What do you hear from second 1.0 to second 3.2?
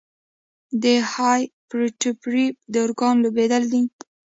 هایپرټروفي د ارګان